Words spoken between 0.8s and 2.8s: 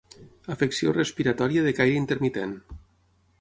respiratòria de caire intermitent.